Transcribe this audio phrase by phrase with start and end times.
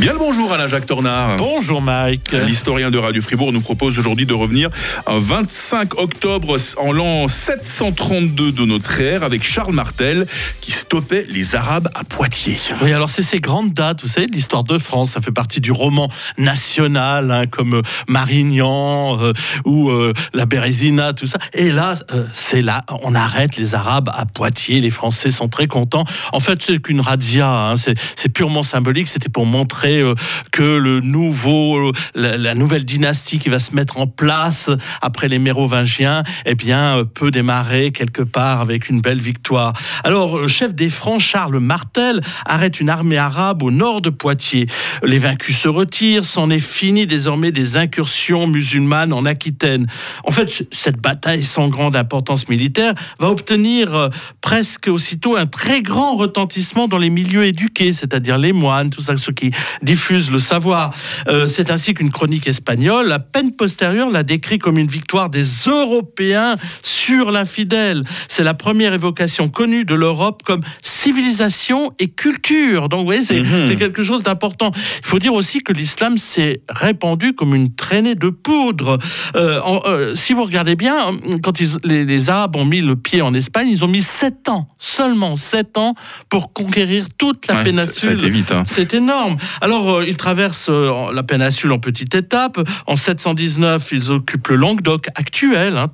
[0.00, 1.38] Bien le bonjour Alain Jacques Tornard.
[1.38, 2.30] Bonjour Mike.
[2.30, 4.70] L'historien de Radio Fribourg nous propose aujourd'hui de revenir
[5.08, 10.28] un 25 octobre en l'an 732 de notre ère avec Charles Martel
[10.60, 12.58] qui stoppait les Arabes à Poitiers.
[12.80, 15.60] Oui, alors c'est ces grandes dates, vous savez, de l'histoire de France, ça fait partie
[15.60, 19.32] du roman national, hein, comme euh, Marignan euh,
[19.64, 21.38] ou euh, la Bérésina, tout ça.
[21.54, 25.66] Et là, euh, c'est là, on arrête les Arabes à Poitiers, les Français sont très
[25.66, 26.04] contents.
[26.32, 30.14] En fait, c'est qu'une razzia, hein, c'est purement symbolique, c'était pour montrer euh,
[30.52, 34.70] que le nouveau, la, la nouvelle dynastie qui va se mettre en place
[35.02, 39.72] après les Mérovingiens, eh bien, euh, peut démarrer quelque part avec une belle victoire.
[40.04, 44.66] Alors, le chef des Francs, Charles Martel, arrête une armée arabe au nord de Poitiers.
[45.02, 49.86] Les vaincus se retirent, c'en est fini désormais des incursions musulmanes en Aquitaine.
[50.24, 54.08] En fait, cette bataille sans grande importance militaire va obtenir euh,
[54.40, 59.16] presque aussitôt un très grand retentissement dans les milieux éduqués, c'est-à-dire les moines, tout ça,
[59.16, 59.50] ceux qui
[59.82, 60.94] diffusent le savoir.
[61.28, 65.44] Euh, c'est ainsi qu'une chronique espagnole, à peine postérieure, l'a décrit comme une victoire des
[65.66, 68.04] Européens sur l'infidèle.
[68.28, 72.88] C'est la première évocation connue de l'Europe comme civilisation et culture.
[72.88, 73.76] Donc, vous voyez, c'est Mhm.
[73.76, 74.70] quelque chose d'important.
[74.74, 78.98] Il faut dire aussi que l'islam s'est répandu comme une traînée de poudre.
[79.36, 80.98] Euh, en- euh, si vous regardez bien,
[81.42, 84.48] quand ils- les, les Arabes ont mis le pied en Espagne, ils ont mis sept
[84.48, 85.94] ans, seulement sept ans,
[86.28, 88.18] pour conquérir toute la Ouais, péninsule.
[88.50, 88.64] hein.
[88.66, 89.36] C'est énorme.
[89.60, 92.58] Alors, euh, ils traversent euh, la péninsule en petites étapes.
[92.86, 95.88] En 719, ils occupent le Languedoc actuel, hein,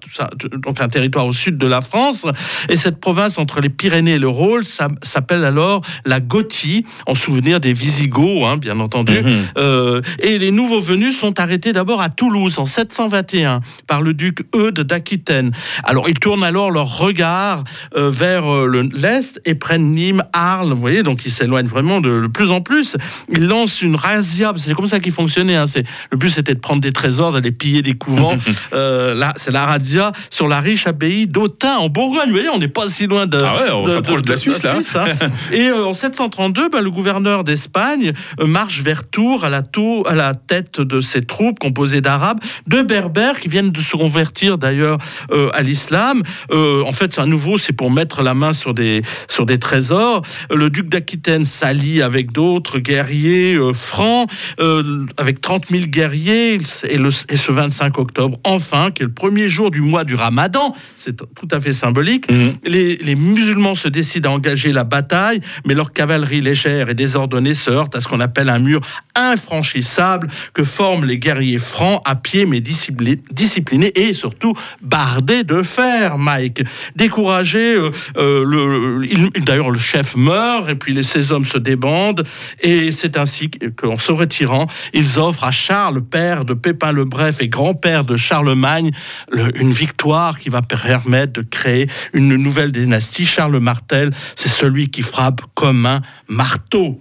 [0.64, 2.25] donc un territoire au sud de la France.
[2.69, 7.14] Et cette province entre les Pyrénées et le Rhône ça- s'appelle alors la Gothie, en
[7.14, 9.20] souvenir des Visigoths, hein, bien entendu.
[9.20, 9.33] Mhm.
[9.58, 14.41] Euh, et les nouveaux venus sont arrêtés d'abord à Toulouse en 721 par le duc
[14.55, 15.50] Eudes d'Aquitaine.
[15.83, 17.64] Alors ils tournent alors leur regard
[17.97, 20.70] euh, vers euh, le- l'est et prennent Nîmes, Arles.
[20.70, 22.97] Vous voyez, donc ils s'éloignent vraiment de, de plus en plus.
[23.30, 24.53] Ils lancent une razzia.
[24.57, 25.57] C'est comme ça qu'ils fonctionnaient.
[25.57, 25.67] Hein.
[25.67, 28.36] C'est le but c'était de prendre des trésors, d'aller piller des couvents.
[28.75, 32.27] euh, là, c'est la razzia sur la riche abbaye d'Autun en Bourgogne.
[32.27, 33.39] Vous voyez, on n'est pas si loin de.
[33.39, 34.77] Ah ouais, on s'approche de la Suisse, là.
[34.77, 35.29] hein.
[35.53, 40.08] Et euh, en 732, ben, le gouverneur d'Espagne euh, marche vers Tours à la, tour,
[40.08, 44.58] à la tête de ses troupes composées d'Arabes, de Berbères qui viennent de se convertir
[44.58, 44.98] d'ailleurs
[45.30, 46.23] euh, à l'islam.
[46.53, 50.23] En fait, à nouveau, c'est pour mettre la main sur des, sur des trésors.
[50.51, 54.29] Le duc d'Aquitaine s'allie avec d'autres guerriers euh, francs,
[54.61, 56.59] euh, avec 30 000 guerriers.
[56.89, 60.15] Et, le, et ce 25 octobre, enfin, qui est le premier jour du mois du
[60.15, 62.55] ramadan, c'est tout à fait symbolique, Mhm.
[62.65, 67.55] les, les musulmans se décident à engager la bataille, mais leur cavalerie légère et désordonnée
[67.55, 68.81] se heurte à ce qu'on appelle un mur
[69.14, 75.63] infranchissable que forment les guerriers francs à pied mais discipli- disciplinés et surtout bardés de
[75.63, 76.63] fer, Mike.
[76.97, 81.58] Découragé, euh, euh, le, il- d'ailleurs le chef meurt et puis les, ces hommes se
[81.58, 82.24] débandent
[82.61, 87.36] et c'est ainsi qu'en se retirant, ils offrent à Charles, père de Pépin le Bref
[87.41, 88.91] et grand-père de Charlemagne,
[89.30, 93.27] le- une victoire qui va permettre de créer une nouvelle dynastie.
[93.27, 97.01] Charles Martel, c'est celui qui frappe comme un marteau.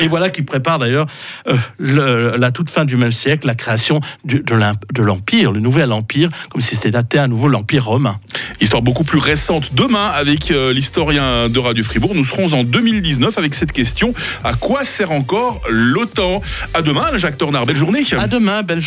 [0.00, 1.06] Et voilà qui prépare d'ailleurs
[1.48, 5.60] euh, la toute fin du même siècle la création du- de l'imp- de l'Empire, le
[5.60, 8.18] nouvel Empire, comme si c'était daté à nouveau l'Empire romain.
[8.60, 12.14] Histoire beaucoup plus récente demain avec euh, l'historien de Radio Fribourg.
[12.14, 14.12] Nous serons en 2019 avec cette question
[14.44, 16.40] à quoi sert encore l'OTAN?
[16.74, 17.66] À demain, Jacques Tornard.
[17.66, 18.02] Belle journée.
[18.18, 18.82] À demain, belle journée.